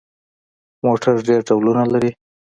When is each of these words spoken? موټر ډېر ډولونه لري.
موټر 0.83 1.15
ډېر 1.27 1.41
ډولونه 1.47 1.83
لري. 1.93 2.11